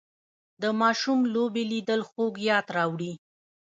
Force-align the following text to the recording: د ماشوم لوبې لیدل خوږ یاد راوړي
د 0.61 0.63
ماشوم 0.81 1.19
لوبې 1.33 1.63
لیدل 1.71 2.01
خوږ 2.09 2.33
یاد 2.49 2.65
راوړي 2.75 3.13